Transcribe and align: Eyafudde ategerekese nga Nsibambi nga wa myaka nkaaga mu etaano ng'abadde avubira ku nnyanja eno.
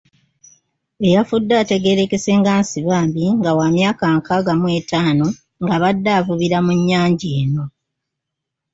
Eyafudde 1.07 1.53
ategerekese 1.63 2.31
nga 2.39 2.53
Nsibambi 2.61 3.25
nga 3.37 3.51
wa 3.57 3.67
myaka 3.75 4.05
nkaaga 4.17 4.53
mu 4.61 4.67
etaano 4.79 5.27
ng'abadde 5.63 6.09
avubira 6.19 6.57
ku 6.65 6.71
nnyanja 6.77 7.29
eno. 7.41 7.63